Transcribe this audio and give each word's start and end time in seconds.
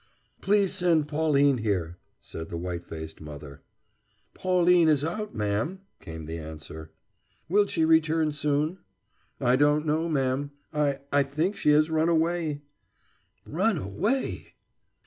"Please 0.41 0.73
send 0.73 1.07
Pauline 1.07 1.59
here," 1.59 1.99
said 2.21 2.49
the 2.49 2.57
white 2.57 2.87
faced 2.87 3.21
mother. 3.21 3.61
"Pauline 4.33 4.89
is 4.89 5.05
out, 5.05 5.35
ma'm," 5.35 5.81
came 5.99 6.23
the 6.23 6.39
answer. 6.39 6.89
"Will 7.47 7.67
she 7.67 7.85
return 7.85 8.31
soon?" 8.31 8.79
"I 9.39 9.55
don't 9.55 9.85
know, 9.85 10.09
ma'm 10.09 10.53
I 10.73 11.01
I 11.13 11.21
think 11.21 11.55
she 11.55 11.69
has 11.73 11.91
run 11.91 12.09
away." 12.09 12.63
"Run 13.45 13.77
away!" 13.77 14.55